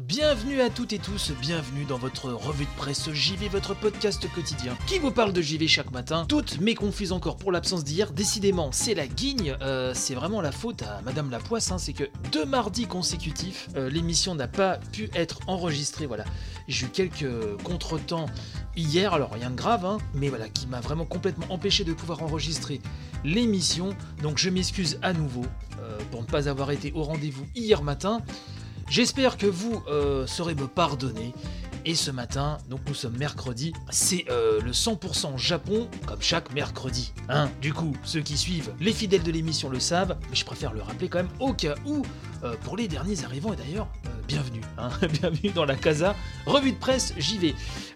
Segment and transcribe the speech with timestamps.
[0.00, 4.74] Bienvenue à toutes et tous, bienvenue dans votre revue de presse JV, votre podcast quotidien
[4.86, 6.24] qui vous parle de JV chaque matin.
[6.26, 10.52] Toutes mes confuses encore pour l'absence d'hier, décidément c'est la guigne, euh, c'est vraiment la
[10.52, 15.10] faute à Madame Lapoisse, hein, c'est que deux mardis consécutifs, euh, l'émission n'a pas pu
[15.14, 16.24] être enregistrée, voilà.
[16.66, 18.26] J'ai eu quelques contretemps
[18.76, 22.22] hier, alors rien de grave, hein, mais voilà, qui m'a vraiment complètement empêché de pouvoir
[22.22, 22.80] enregistrer
[23.22, 23.90] l'émission,
[24.22, 25.44] donc je m'excuse à nouveau
[25.82, 28.22] euh, pour ne pas avoir été au rendez-vous hier matin.
[28.90, 31.32] J'espère que vous euh, saurez me pardonner.
[31.84, 37.12] Et ce matin, donc nous sommes mercredi, c'est euh, le 100% Japon, comme chaque mercredi.
[37.28, 40.72] Hein du coup, ceux qui suivent, les fidèles de l'émission le savent, mais je préfère
[40.72, 42.02] le rappeler quand même au cas où,
[42.42, 43.88] euh, pour les derniers arrivants, et d'ailleurs,
[44.26, 47.54] bienvenue, hein, bienvenue dans la casa, revue de presse, j'y vais.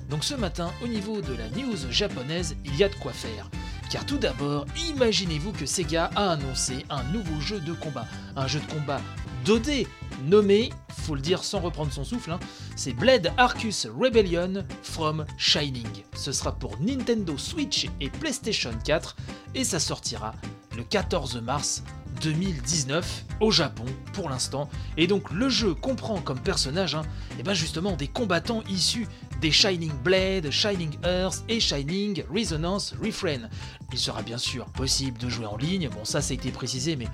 [0.09, 3.51] Donc ce matin, au niveau de la news japonaise, il y a de quoi faire.
[3.91, 8.07] Car tout d'abord, imaginez-vous que Sega a annoncé un nouveau jeu de combat.
[8.35, 9.01] Un jeu de combat
[9.45, 9.87] 2D
[10.23, 12.41] nommé, faut le dire sans reprendre son souffle, hein,
[12.77, 15.87] c'est Blade Arcus Rebellion from Shining.
[16.15, 19.17] Ce sera pour Nintendo Switch et PlayStation 4
[19.55, 20.35] et ça sortira
[20.77, 21.83] le 14 mars
[22.23, 24.71] 2019 au Japon pour l'instant.
[24.97, 27.03] Et donc le jeu comprend comme personnage, hein,
[27.39, 29.07] et ben justement des combattants issus
[29.43, 33.51] des Shining Blade, Shining Earth et Shining Resonance Refrain.
[33.93, 36.97] Il sera bien sûr possible de jouer en ligne, bon ça ça a été précisé
[36.97, 37.09] mais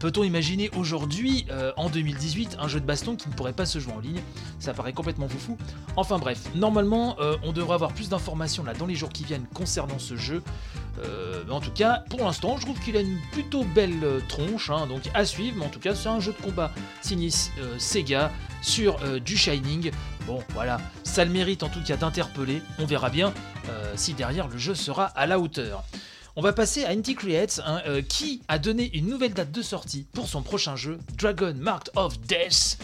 [0.00, 3.78] Peut-on imaginer aujourd'hui, euh, en 2018, un jeu de baston qui ne pourrait pas se
[3.78, 4.20] jouer en ligne?
[4.58, 5.58] Ça paraît complètement foufou.
[5.96, 9.46] Enfin bref, normalement, euh, on devrait avoir plus d'informations là dans les jours qui viennent
[9.52, 10.42] concernant ce jeu.
[11.04, 14.20] Euh, mais en tout cas, pour l'instant, je trouve qu'il a une plutôt belle euh,
[14.28, 15.56] tronche, hein, donc à suivre.
[15.58, 18.30] Mais en tout cas, c'est un jeu de combat signé euh, Sega
[18.62, 19.90] sur euh, du Shining.
[20.26, 22.62] Bon, voilà, ça le mérite en tout cas d'interpeller.
[22.78, 23.32] On verra bien
[23.68, 25.84] euh, si derrière le jeu sera à la hauteur.
[26.40, 29.60] On va passer à Inti Creates, hein, euh, qui a donné une nouvelle date de
[29.60, 32.78] sortie pour son prochain jeu, Dragon Marked of Death,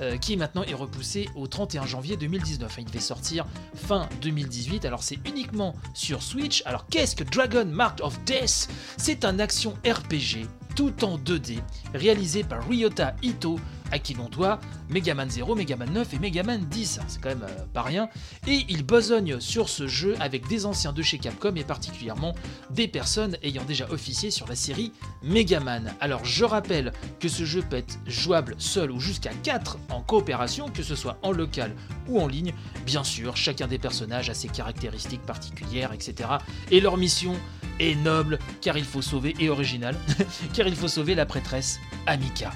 [0.00, 2.74] euh, qui maintenant est repoussé au 31 janvier 2019.
[2.78, 6.62] Il devait sortir fin 2018, alors c'est uniquement sur Switch.
[6.64, 8.70] Alors qu'est-ce que Dragon Marked of Death?
[8.96, 11.58] C'est un action RPG tout en 2D,
[11.92, 13.60] réalisé par Ryota Ito,
[13.92, 14.58] à qui l'on doit
[14.88, 17.00] Megaman 0, Megaman 9 et Megaman 10.
[17.06, 18.08] C'est quand même euh, pas rien.
[18.46, 22.34] Et il besogne sur ce jeu avec des anciens de chez Capcom et particulièrement
[22.70, 24.92] des personnes ayant déjà officié sur la série
[25.22, 25.94] Megaman.
[26.00, 30.68] Alors je rappelle que ce jeu peut être jouable seul ou jusqu'à 4 en coopération,
[30.68, 31.74] que ce soit en local
[32.08, 32.54] ou en ligne.
[32.86, 36.30] Bien sûr, chacun des personnages a ses caractéristiques particulières, etc.
[36.70, 37.34] Et leur mission
[37.78, 39.94] est noble car il faut sauver et original
[40.54, 42.52] car il faut sauver la prêtresse Amika.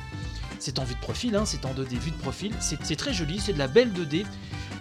[0.67, 3.39] C'est en vue de profil, hein, c'est en 2D vue de profil, c'est très joli,
[3.39, 4.27] c'est de la belle 2D.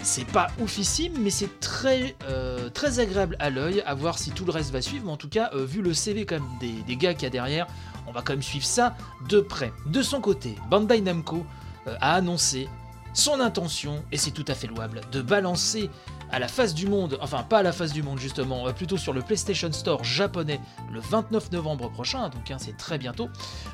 [0.02, 4.46] C'est pas oufissime, mais c'est très, euh, très agréable à l'œil, à voir si tout
[4.46, 5.06] le reste va suivre.
[5.06, 7.68] Mais en tout cas, euh, vu le CV quand des gars qu'il y a derrière,
[8.08, 8.98] on va quand même suivre ça
[9.30, 9.72] de près.
[9.86, 11.46] De son côté, Bandai Namco
[11.86, 12.68] euh, a annoncé
[13.14, 15.92] son intention, et c'est tout à fait louable, de balancer
[16.32, 18.98] à la face du monde, enfin pas à la face du monde justement, euh, plutôt
[18.98, 20.60] sur le PlayStation Store japonais
[20.92, 23.30] le 29 novembre prochain, donc hein, c'est très bientôt,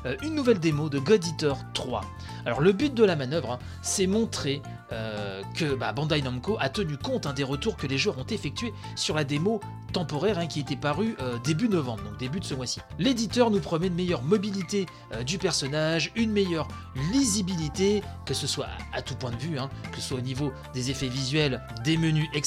[0.06, 2.02] euh, une nouvelle démo de God Eater 3.
[2.46, 6.68] Alors le but de la manœuvre, hein, c'est montrer euh, que bah, Bandai Namco a
[6.68, 9.60] tenu compte hein, des retours que les joueurs ont effectués sur la démo
[9.92, 12.80] temporaire qui était parue début novembre, donc début de ce mois-ci.
[12.98, 14.86] L'éditeur nous promet une meilleure mobilité
[15.26, 16.66] du personnage, une meilleure
[17.12, 19.58] lisibilité, que ce soit à, à tout point de vue,
[19.90, 22.41] que ce soit au niveau des effets visuels, des menus, etc.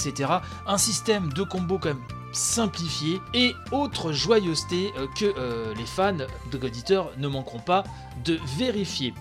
[0.67, 6.13] Un système de combo quand même simplifié et autre joyeuseté euh, que euh, les fans
[6.13, 7.83] de God Eater ne manqueront pas
[8.23, 9.13] de vérifier.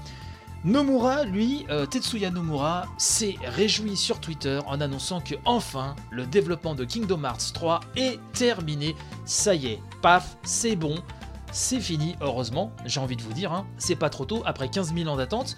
[0.65, 6.75] Nomura, lui, euh, Tetsuya Nomura, s'est réjoui sur Twitter en annonçant que enfin le développement
[6.75, 8.97] de Kingdom Hearts 3 est terminé.
[9.27, 10.97] Ça y est, paf, c'est bon,
[11.53, 14.95] c'est fini, heureusement, j'ai envie de vous dire, hein, c'est pas trop tôt après 15
[14.95, 15.57] 000 ans d'attente.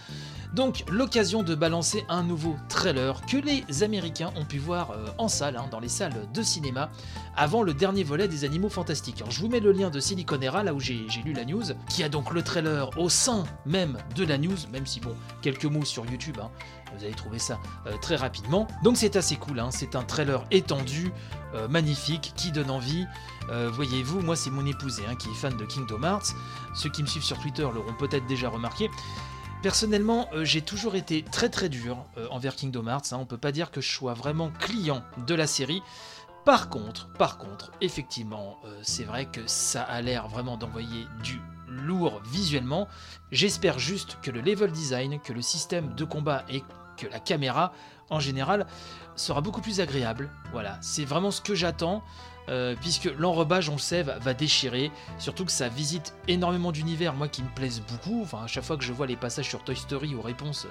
[0.54, 5.28] Donc l'occasion de balancer un nouveau trailer que les Américains ont pu voir euh, en
[5.28, 6.90] salle, hein, dans les salles de cinéma,
[7.37, 9.20] avant le dernier volet des Animaux Fantastiques.
[9.20, 12.02] Alors je vous mets le lien de Siliconera, là où j'ai lu la news, qui
[12.02, 15.84] a donc le trailer au sein même de la news, même si bon, quelques mots
[15.84, 16.50] sur YouTube, hein,
[16.96, 18.66] vous allez trouver ça euh, très rapidement.
[18.82, 21.12] Donc c'est assez cool, hein, c'est un trailer étendu,
[21.54, 23.06] euh, magnifique, qui donne envie.
[23.72, 26.34] Voyez-vous, moi c'est mon épousée hein, qui est fan de Kingdom Hearts.
[26.75, 28.90] Ceux qui me suivent sur Twitter l'auront peut-être déjà remarqué.
[29.62, 33.12] Personnellement, euh, j'ai toujours été très très dur euh, envers Kingdom Hearts.
[33.12, 33.19] hein.
[33.20, 35.82] On peut pas dire que je sois vraiment client de la série.
[36.44, 41.41] Par contre, par contre, effectivement, euh, c'est vrai que ça a l'air vraiment d'envoyer du
[41.69, 42.87] lourd visuellement.
[43.32, 46.62] J'espère juste que le level design, que le système de combat et
[46.96, 47.72] que la caméra
[48.10, 48.66] en général
[49.16, 50.31] sera beaucoup plus agréable.
[50.52, 52.02] Voilà, c'est vraiment ce que j'attends.
[52.48, 54.93] euh, puisque l'enrobage, on le sait, va, déchirer.
[55.19, 58.22] Surtout que ça visite énormément d'univers, moi qui me plaisent beaucoup.
[58.22, 60.66] Enfin, à chaque fois que je vois les passages sur Toy Story ou Réponse,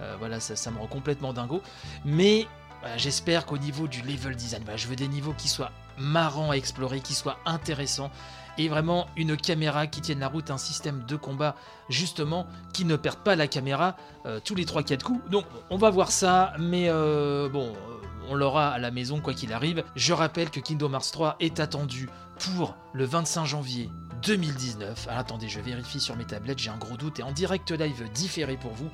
[0.00, 1.60] euh, voilà, ça, me rend complètement dingo.
[2.04, 2.46] Mais
[2.80, 6.50] voilà, j'espère qu'au niveau du level design, voilà, je veux des niveaux qui soient marrants
[6.50, 8.10] à explorer, qui soient intéressants.
[8.58, 11.56] Et vraiment une caméra qui tienne la route, un système de combat
[11.88, 13.96] justement qui ne perde pas la caméra
[14.26, 15.30] euh, tous les 3-4 coups.
[15.30, 19.34] Donc on va voir ça, mais euh, bon, euh, on l'aura à la maison quoi
[19.34, 19.84] qu'il arrive.
[19.96, 22.08] Je rappelle que Kingdom Hearts 3 est attendu
[22.38, 23.90] pour le 25 janvier
[24.22, 25.08] 2019.
[25.08, 28.10] Alors attendez, je vérifie sur mes tablettes, j'ai un gros doute et en direct live
[28.12, 28.90] différé pour vous.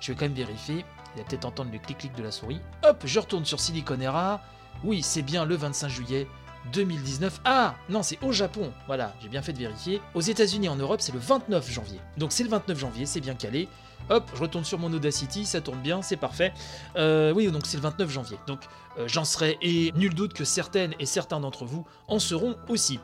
[0.00, 0.84] Je vais quand même vérifier.
[1.14, 2.60] Il va peut-être entendre le clic-clic de la souris.
[2.82, 4.40] Hop, je retourne sur Siliconera.
[4.82, 6.26] Oui, c'est bien le 25 juillet
[6.72, 7.40] 2019.
[7.44, 8.72] Ah non, c'est au Japon.
[8.86, 10.00] Voilà, j'ai bien fait de vérifier.
[10.14, 12.00] Aux États-Unis en Europe, c'est le 29 janvier.
[12.16, 13.68] Donc c'est le 29 janvier, c'est bien calé.
[14.10, 16.52] Hop, je retourne sur mon Audacity, ça tourne bien, c'est parfait.
[16.96, 18.38] Euh, oui, donc c'est le 29 janvier.
[18.46, 18.60] Donc
[18.98, 23.00] euh, j'en serai et nul doute que certaines et certains d'entre vous en seront aussi.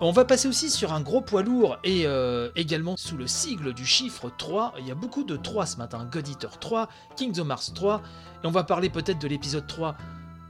[0.00, 3.74] On va passer aussi sur un gros poids lourd et euh, également sous le sigle
[3.74, 4.74] du chiffre 3.
[4.78, 6.08] Il y a beaucoup de 3 ce matin.
[6.08, 8.00] God Eater 3, Kingdom Hearts 3.
[8.44, 9.96] Et on va parler peut-être de l'épisode 3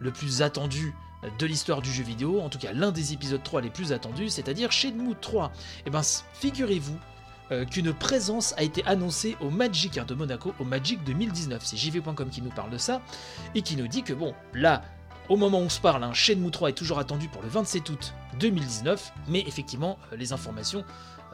[0.00, 0.94] le plus attendu
[1.38, 4.28] de l'histoire du jeu vidéo, en tout cas l'un des épisodes 3 les plus attendus,
[4.28, 5.52] c'est-à-dire Shenmue 3.
[5.86, 6.02] Et ben
[6.34, 6.98] figurez-vous
[7.50, 11.64] euh, qu'une présence a été annoncée au Magic hein, de Monaco, au Magic 2019.
[11.64, 13.00] C'est JV.com qui nous parle de ça,
[13.54, 14.82] et qui nous dit que bon, là,
[15.30, 17.88] au moment où on se parle, hein, Shenmue 3 est toujours attendu pour le 27
[17.88, 20.84] août 2019, mais effectivement, euh, les informations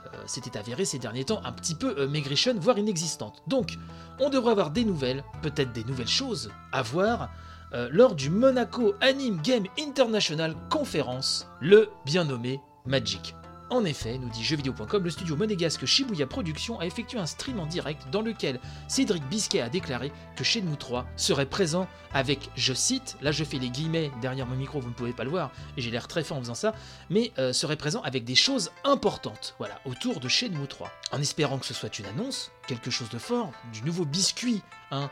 [0.06, 3.42] euh, s'étaient avérées ces derniers temps un petit peu maigrichonnes, voire inexistantes.
[3.48, 3.76] Donc,
[4.20, 7.30] on devrait avoir des nouvelles, peut-être des nouvelles choses à voir,
[7.72, 13.34] euh, lors du Monaco Anime Game International Conference, le bien nommé Magic.
[13.70, 17.66] En effet, nous dit jeuxvideo.com, le studio monégasque Shibuya Productions a effectué un stream en
[17.66, 23.16] direct dans lequel Cédric Bisquet a déclaré que Shenmue 3 serait présent avec, je cite,
[23.22, 25.80] là je fais les guillemets derrière mon micro, vous ne pouvez pas le voir, et
[25.80, 26.74] j'ai l'air très fort en faisant ça,
[27.08, 30.90] mais euh, serait présent avec des choses importantes, voilà, autour de Shenmue 3.
[31.12, 35.10] En espérant que ce soit une annonce, quelque chose de fort, du nouveau biscuit, hein,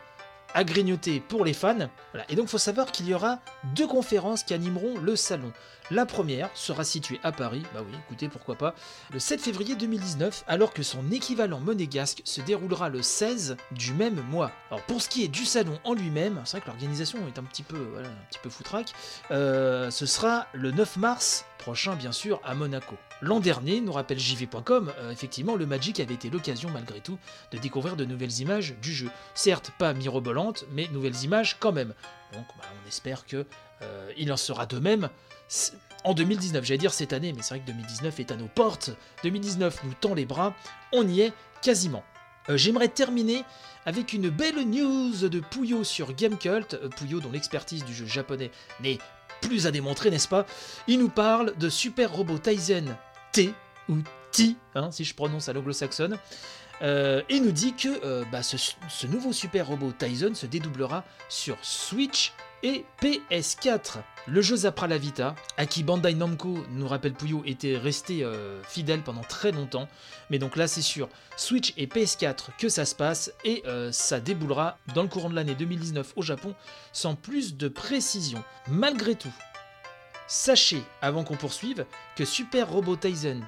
[0.54, 1.88] à grignoter pour les fans.
[2.12, 2.26] Voilà.
[2.28, 3.40] Et donc, faut savoir qu'il y aura
[3.74, 5.52] deux conférences qui animeront le salon.
[5.90, 8.74] La première sera située à Paris, bah oui, écoutez, pourquoi pas,
[9.12, 14.22] le 7 février 2019, alors que son équivalent monégasque se déroulera le 16 du même
[14.30, 14.52] mois.
[14.70, 17.42] Alors, pour ce qui est du salon en lui-même, c'est vrai que l'organisation est un
[17.42, 18.94] petit peu, un petit peu foutraque,
[19.32, 22.96] euh, ce sera le 9 mars prochain, bien sûr, à Monaco.
[23.20, 27.18] L'an dernier, nous rappelle JV.com, euh, effectivement, le Magic avait été l'occasion, malgré tout,
[27.52, 29.08] de découvrir de nouvelles images du jeu.
[29.34, 31.94] Certes, pas mirobolantes, mais nouvelles images quand même.
[32.32, 33.46] Donc, bah, on espère que
[33.82, 35.08] euh, il en sera de même
[36.02, 36.64] en 2019.
[36.64, 38.90] J'allais dire cette année, mais c'est vrai que 2019 est à nos portes.
[39.22, 40.54] 2019 nous tend les bras,
[40.92, 41.32] on y est
[41.62, 42.02] quasiment.
[42.48, 43.44] Euh, J'aimerais terminer
[43.86, 46.76] avec une belle news de Puyo sur Gamecult.
[46.96, 48.50] Puyo, dont l'expertise du jeu japonais
[48.80, 48.98] n'est
[49.42, 50.46] plus à démontrer, n'est-ce pas?
[50.86, 52.84] Il nous parle de Super Robot Tyson
[53.32, 53.52] T,
[53.90, 53.98] ou
[54.30, 56.16] T, hein, si je prononce à l'anglo-saxonne,
[56.82, 61.56] euh, et nous dit que euh, bah, ce, nouveau Super Robot Tyson se dédoublera sur
[61.62, 62.32] Switch
[62.62, 63.98] et PS4.
[64.28, 68.62] Le jeu Zapra la Vita, à qui Bandai Namco, nous rappelle Puyo, était resté euh,
[68.62, 69.88] fidèle pendant très longtemps,
[70.30, 74.78] mais donc là c'est sur Switch et PS4 que ça se passe, et ça déboulera
[74.94, 76.54] dans le courant de l'année 2019 au Japon,
[76.92, 78.44] sans plus de précision.
[78.68, 79.32] Malgré tout,
[80.28, 81.84] Sachez, avant qu'on poursuive,
[82.16, 83.40] que Super Robot Tyson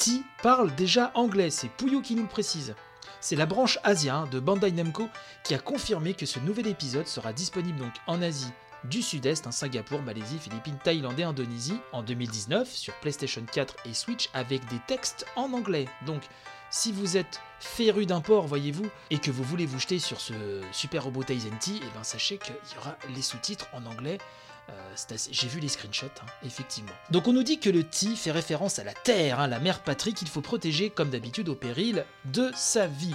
[0.00, 2.74] T parle déjà anglais, c'est Puyo qui nous le précise.
[3.20, 5.06] C'est la branche Asia hein, de Bandai Namco
[5.44, 8.50] qui a confirmé que ce nouvel épisode sera disponible en Asie
[8.84, 13.92] du Sud-Est, hein, Singapour, Malaisie, Philippines, Thaïlande et Indonésie en 2019 sur PlayStation 4 et
[13.92, 15.86] Switch avec des textes en anglais.
[16.06, 16.22] Donc
[16.70, 20.32] si vous êtes féru d'import, voyez-vous, et que vous voulez vous jeter sur ce
[20.72, 24.16] Super Robot Tyson T, et ben sachez qu'il y aura les sous-titres en anglais
[24.70, 26.92] euh, J'ai vu les screenshots, hein, effectivement.
[27.10, 29.82] Donc on nous dit que le Ti fait référence à la Terre, hein, la mère
[29.82, 33.14] patrie qu'il faut protéger comme d'habitude au péril de sa vie.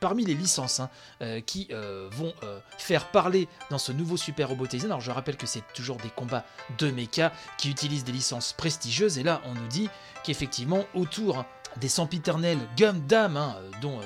[0.00, 0.90] Parmi les licences hein,
[1.20, 2.34] euh, qui euh, vont
[2.76, 6.44] faire parler dans ce nouveau Super Robot alors je rappelle que c'est toujours des combats
[6.78, 9.88] de mecha qui utilisent des licences prestigieuses, et là on nous dit
[10.24, 11.44] qu'effectivement autour
[11.76, 14.00] des sempiternels Gundam, dont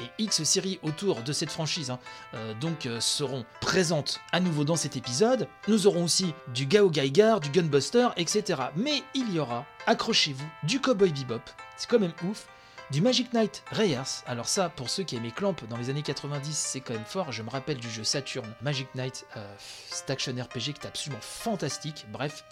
[0.00, 1.98] les X séries autour de cette franchise hein,
[2.34, 5.48] euh, donc euh, seront présentes à nouveau dans cet épisode.
[5.66, 8.62] Nous aurons aussi du Gao Gaigar, du Gunbuster, etc.
[8.76, 11.42] Mais il y aura, accrochez-vous, du Cowboy Bebop,
[11.76, 12.46] c'est quand même ouf,
[12.90, 14.22] du Magic Knight Rayers.
[14.26, 17.32] Alors ça, pour ceux qui aimaient Clamp dans les années 90, c'est quand même fort.
[17.32, 19.54] Je me rappelle du jeu Saturn Magic Knight, euh,
[19.90, 22.06] cet action RPG qui est absolument fantastique.
[22.10, 22.44] Bref,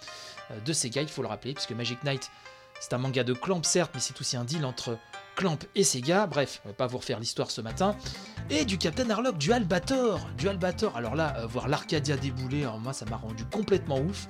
[0.51, 2.31] euh, de Sega, il faut le rappeler, puisque Magic Knight,
[2.81, 4.99] c'est un manga de Clamp certes, mais c'est aussi un deal entre
[5.37, 6.27] Clamp et Sega.
[6.27, 7.97] Bref, on va pas vous refaire l'histoire ce matin.
[8.49, 10.97] Et du Captain Harlock, du Albator, du Albator.
[10.97, 14.29] Alors là, euh, voir l'Arcadia débouler, alors moi ça m'a rendu complètement ouf.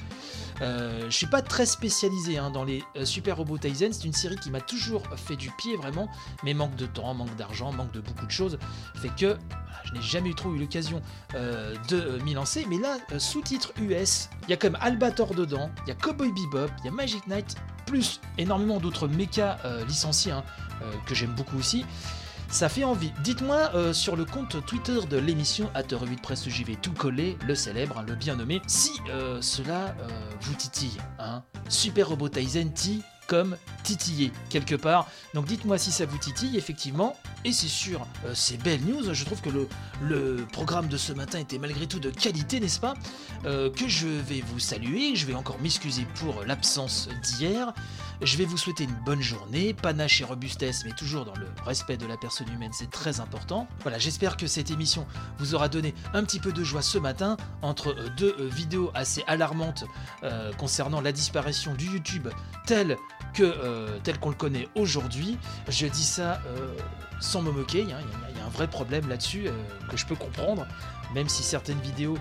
[0.63, 4.15] Euh, je suis pas très spécialisé hein, dans les euh, Super Robot Tyson, c'est une
[4.15, 6.09] série qui m'a toujours fait du pied vraiment,
[6.45, 8.59] mais manque de temps, manque d'argent, manque de beaucoup de choses,
[8.95, 9.37] fait que
[9.85, 11.03] je n'ai jamais trop eu l'occasion
[11.35, 12.67] de m'y lancer.
[12.71, 16.73] Mais là, sous-titre US, il y a comme Albator dedans, il y a Cowboy Bebop,
[16.79, 17.55] il y a Magic Knight,
[17.85, 20.43] plus énormément d'autres mechas licenciés hein,
[21.07, 21.85] que j'aime beaucoup aussi.
[22.49, 23.13] Ça fait envie.
[23.23, 27.37] Dites-moi euh, sur le compte Twitter de l'émission à revue de presse JV tout collé,
[27.47, 30.09] le célèbre, hein, le bien nommé, si euh, cela euh,
[30.41, 30.97] vous titille.
[31.19, 31.43] Hein.
[31.69, 35.09] Super Robot Tyson T comme titillé quelque part.
[35.35, 37.17] Donc dites-moi si ça vous titille effectivement.
[37.47, 39.15] Et c'est sûr, euh, c'est belle news.
[39.15, 42.95] Je trouve que le, programme de ce matin était malgré tout de qualité, n'est-ce pas?
[43.45, 45.15] Euh, Que je vais vous saluer.
[45.15, 47.73] Je vais encore m'excuser pour l'absence d'hier.
[48.21, 51.97] Je vais vous souhaiter une bonne journée, panache et robustesse, mais toujours dans le respect
[51.97, 53.69] de la personne humaine, c'est très important.
[53.83, 55.07] Voilà, j'espère que cette émission
[55.39, 59.23] vous aura donné un petit peu de joie ce matin entre euh, deux vidéos assez
[59.29, 59.85] alarmantes
[60.59, 62.29] concernant la disparition du YouTube
[62.67, 62.97] tel
[63.45, 65.39] euh, tel qu'on le connaît aujourd'hui.
[65.69, 66.75] Je dis ça euh,
[67.21, 67.99] sans me moquer, hein,
[68.31, 69.53] il y, a- un vrai problème là-dessus euh,
[69.91, 70.67] que je peux comprendre,
[71.15, 72.17] même si certaines vidéos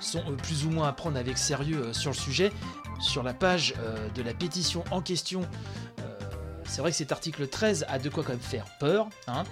[0.00, 2.52] sont plus ou moins à prendre avec sérieux sur le sujet.
[3.00, 3.72] Sur la page
[4.14, 5.40] de la pétition en question,
[6.64, 9.44] c'est vrai que cet article 13 a de quoi quand même faire peur, hein,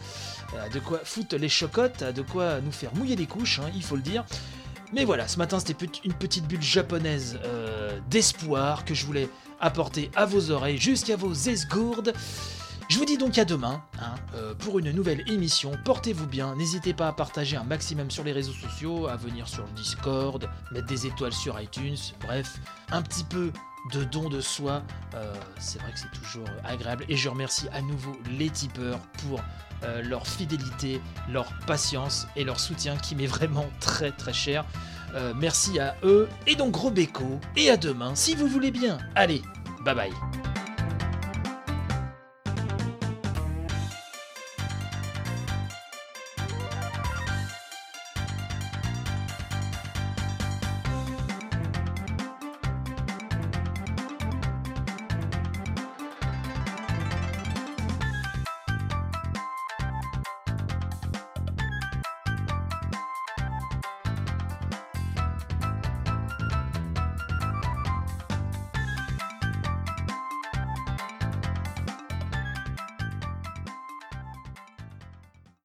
[0.73, 3.97] de quoi foutre les chocottes, de quoi nous faire mouiller les couches, hein, il faut
[3.97, 4.25] le dire.
[4.93, 9.29] Mais voilà, ce matin c'était une petite bulle japonaise euh, d'espoir que je voulais
[9.61, 12.13] apporter à vos oreilles jusqu'à vos esgourdes.
[12.89, 15.73] Je vous dis donc à demain hein, euh, pour une nouvelle émission.
[15.85, 19.63] Portez-vous bien, n'hésitez pas à partager un maximum sur les réseaux sociaux, à venir sur
[19.63, 22.59] le Discord, mettre des étoiles sur iTunes, bref,
[22.91, 23.53] un petit peu
[23.93, 24.83] de don de soi,
[25.15, 27.05] euh, c'est vrai que c'est toujours agréable.
[27.09, 29.41] Et je remercie à nouveau les tipeurs pour
[29.85, 34.65] euh, leur fidélité, leur patience et leur soutien qui m'est vraiment très très cher.
[35.15, 38.99] Euh, merci à eux, et donc gros béco, et à demain si vous voulez bien.
[39.15, 39.43] Allez,
[39.85, 40.48] bye bye.